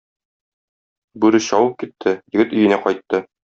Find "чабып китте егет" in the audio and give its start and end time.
1.49-2.57